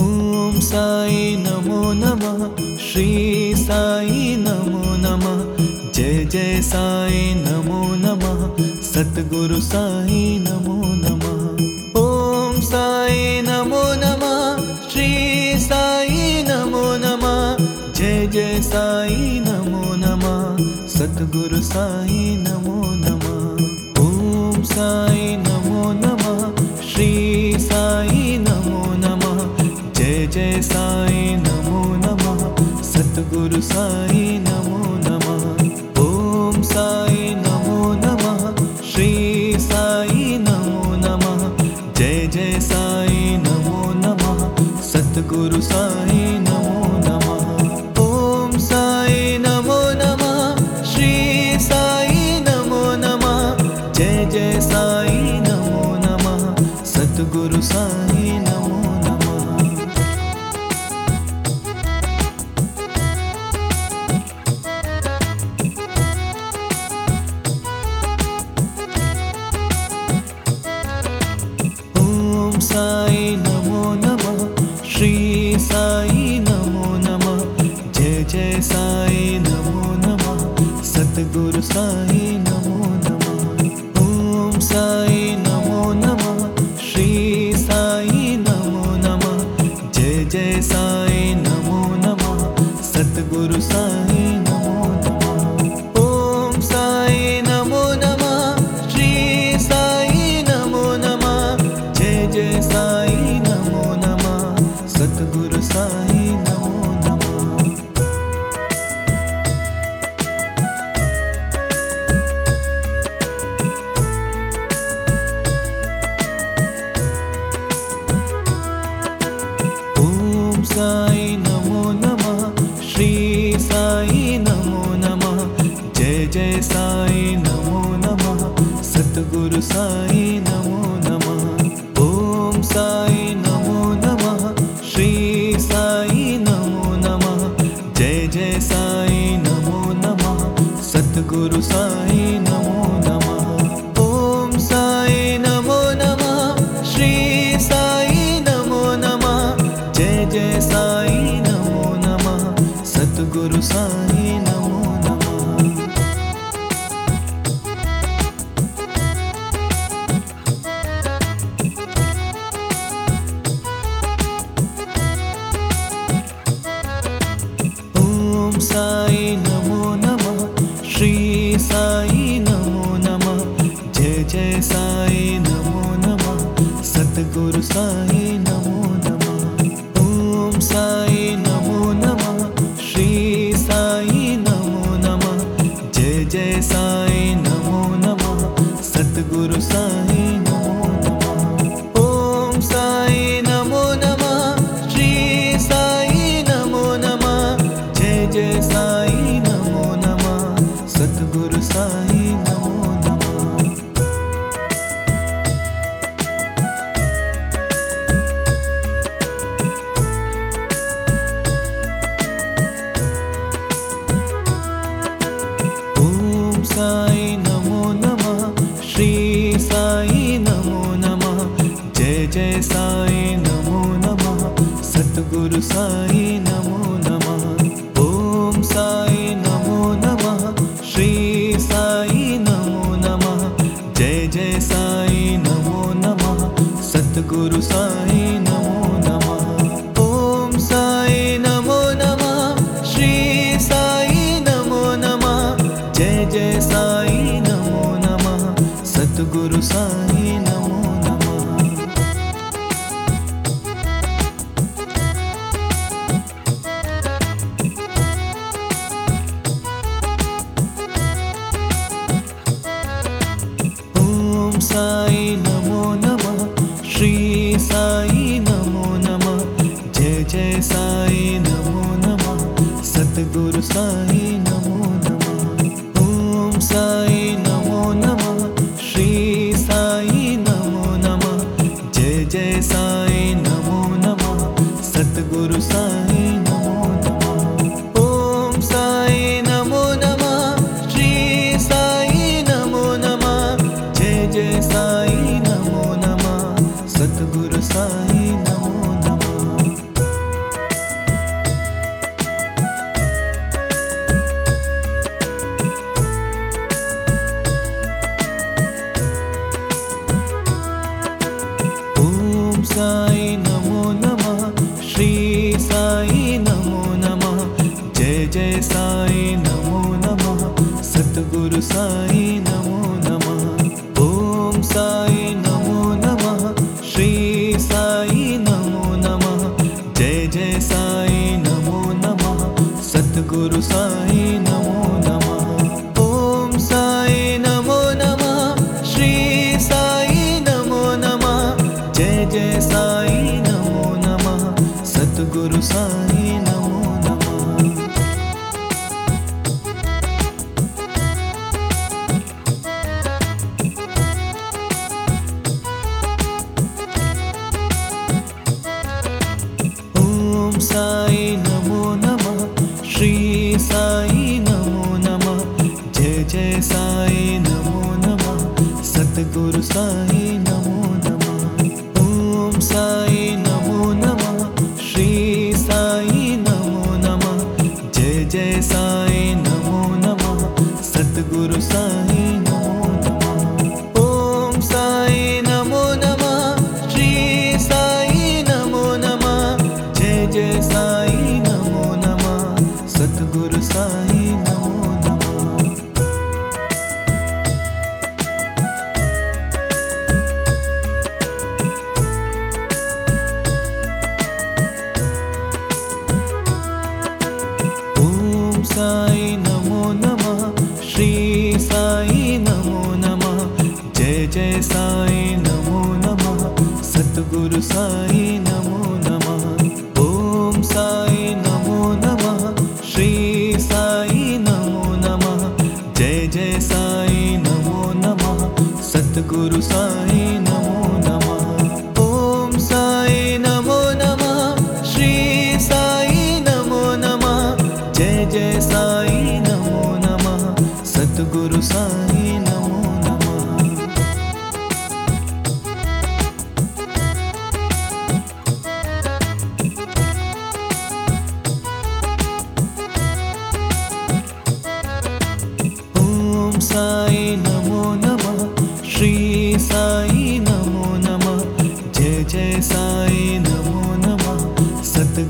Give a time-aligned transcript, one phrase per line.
[0.00, 10.43] ॐ साई नमो नमः। श्री साई नमो नमः। जय जय साई नमो नमः। सद्गुरु साई
[33.74, 34.13] high
[81.32, 82.63] गुरु साईं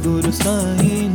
[0.05, 1.14] सद्गुरु साई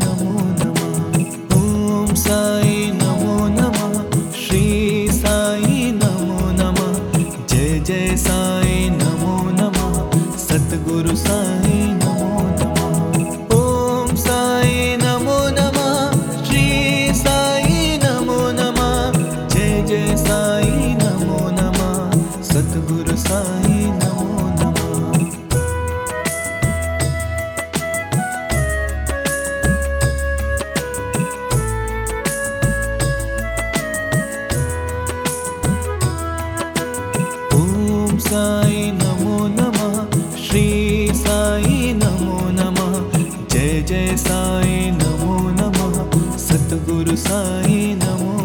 [45.02, 48.39] नमो नमः। सद्गुरु साई नमो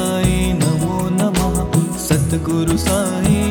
[0.00, 1.56] साई नमो नमः।
[2.04, 3.49] सद्गुरु साई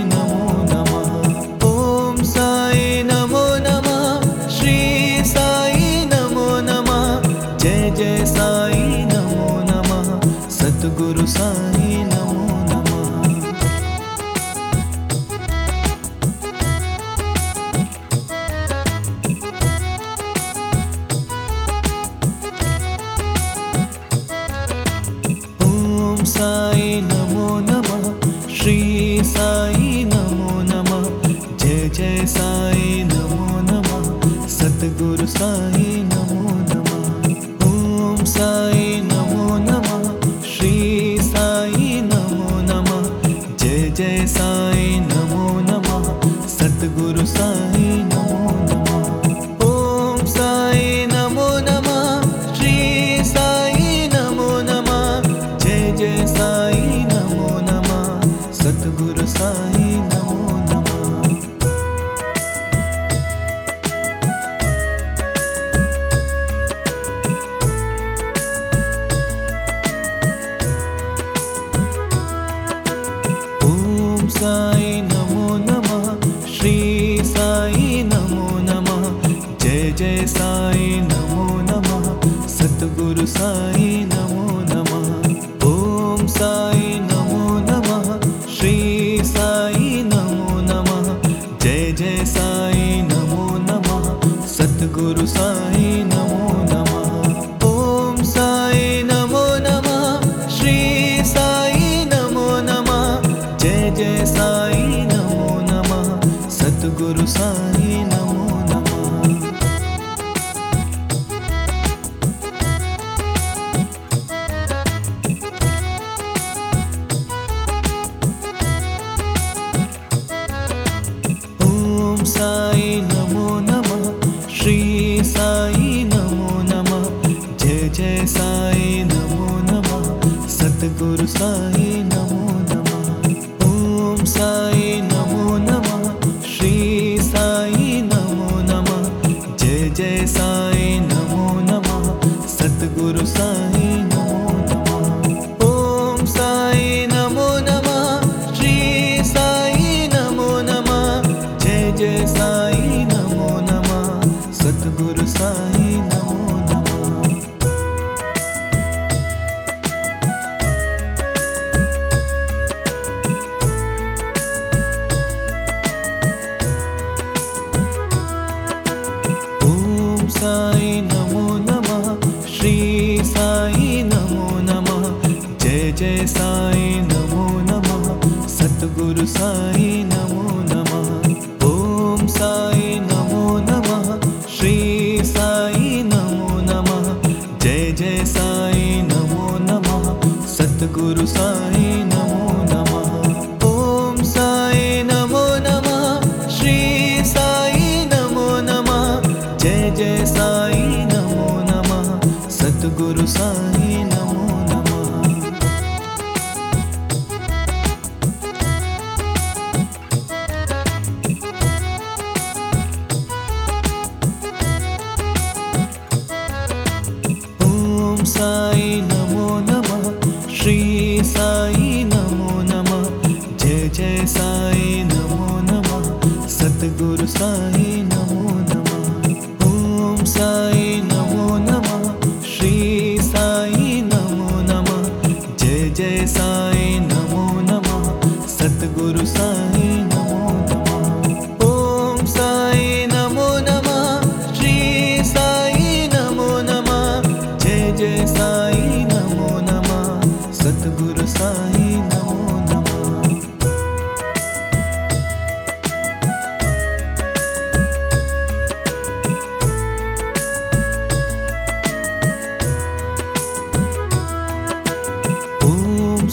[104.25, 108.18] साई नमो नमः। सतगुरु साई नमो।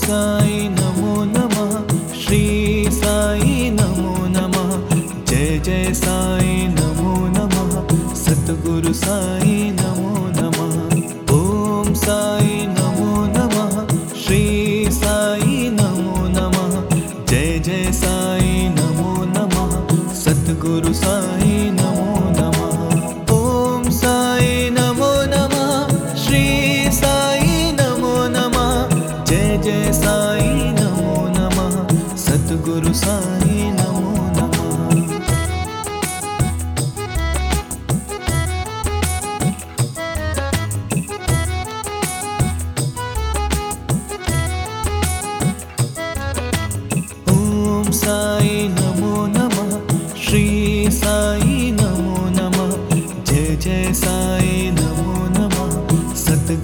[0.08, 0.45] ॐ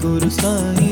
[0.02, 0.91] गुरु साईं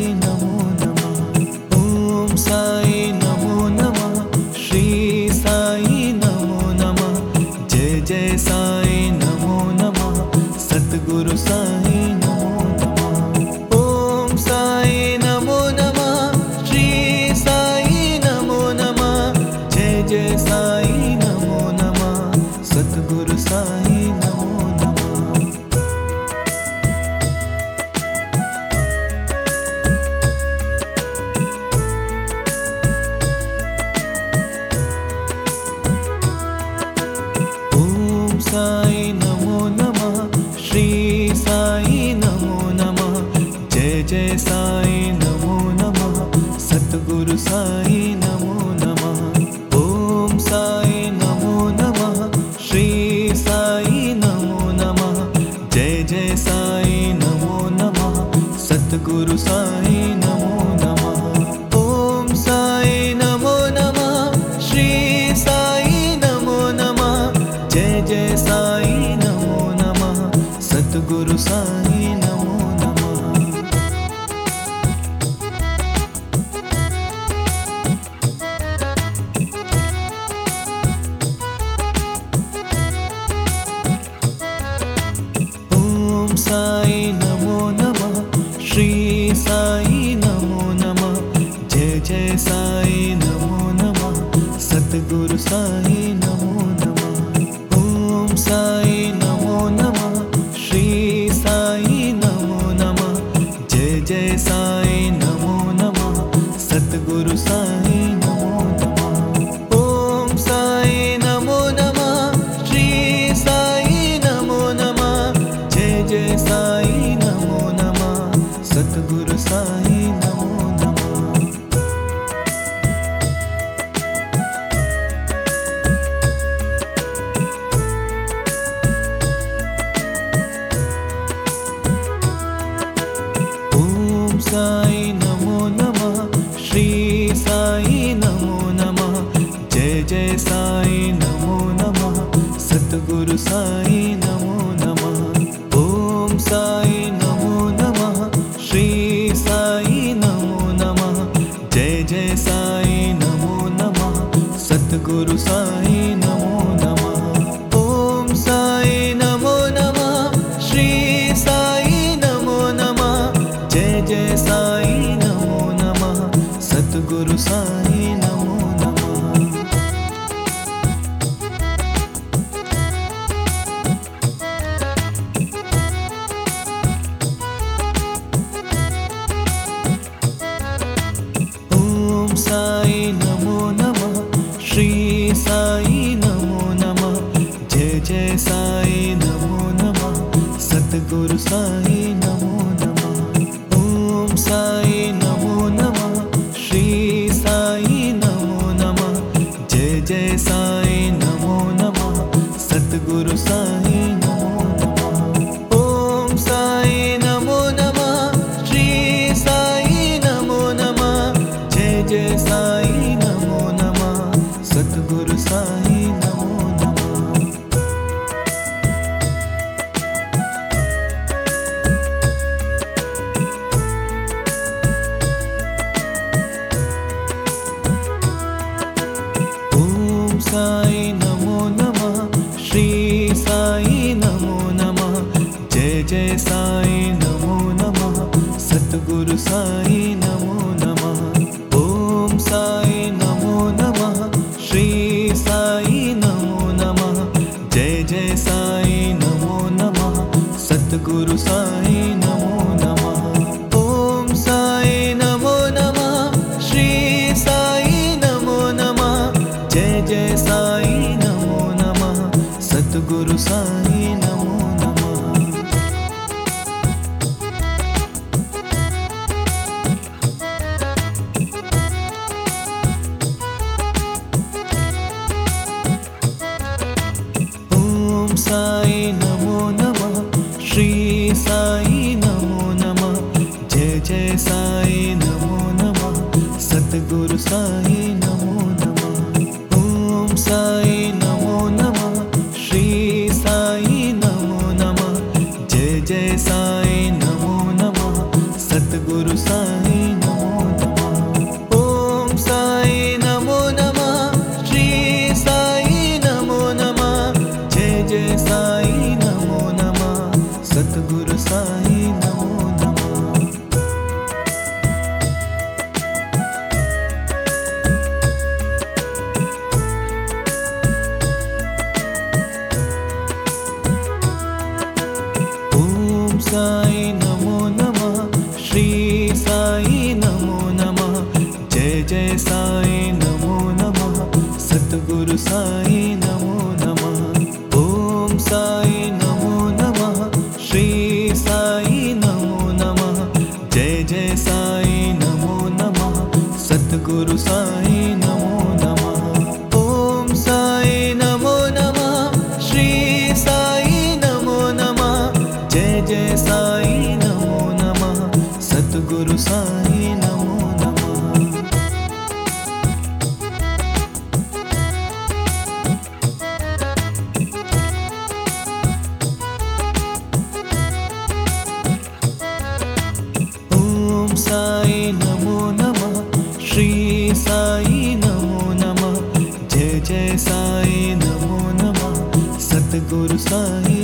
[383.11, 384.00] सद्गुरु साई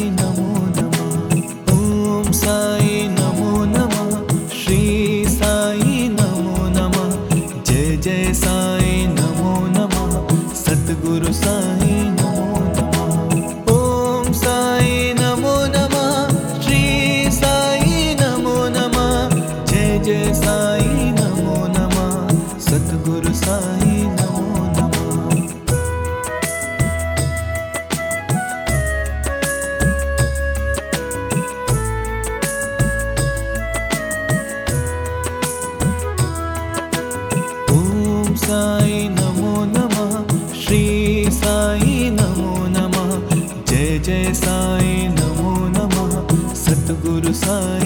[44.07, 47.86] जय साई नमो नमः। सद्गुरु साई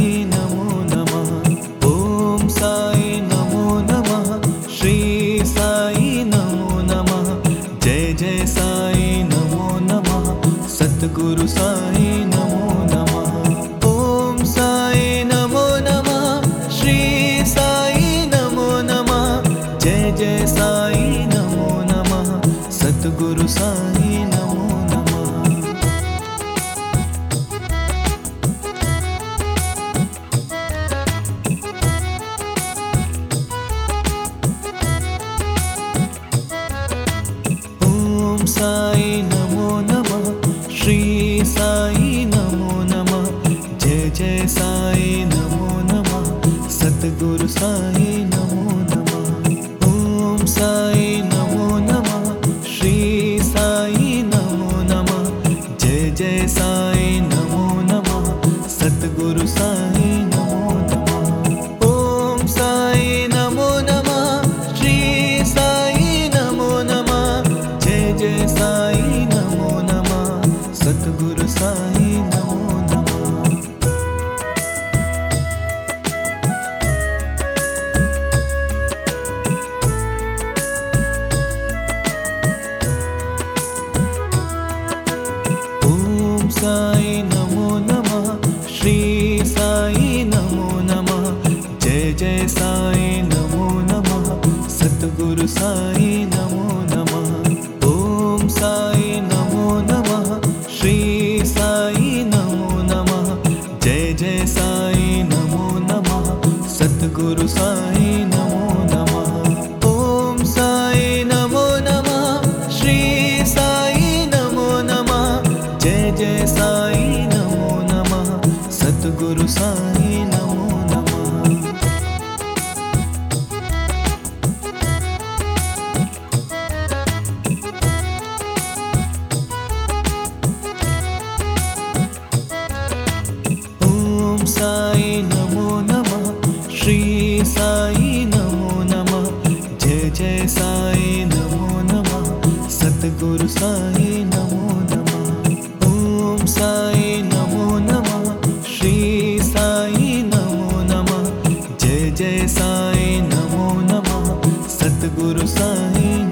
[155.70, 156.29] सद्गुरु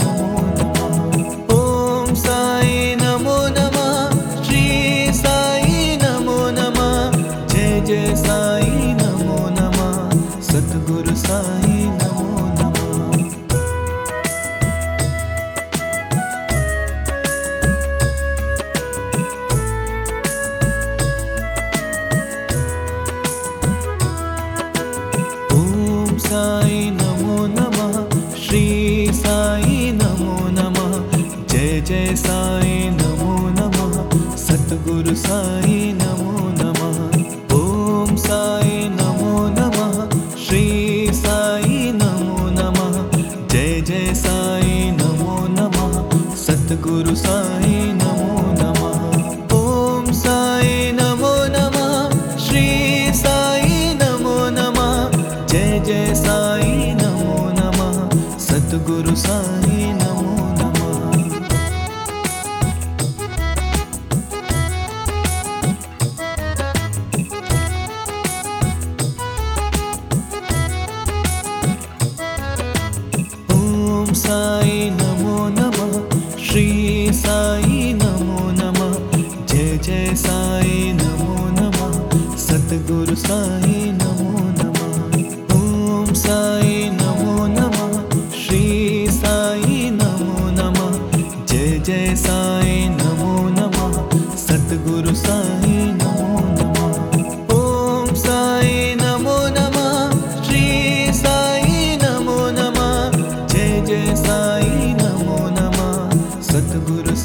[58.88, 59.67] सद्गुरु साई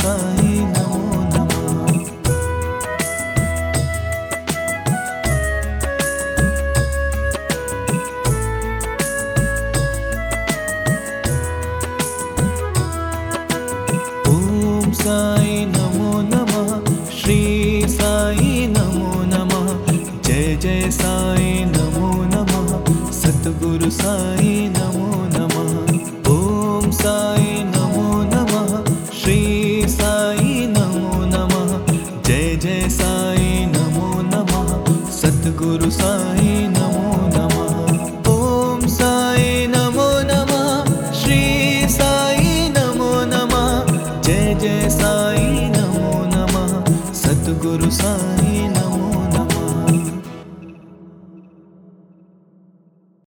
[0.03, 0.42] सद्गुरु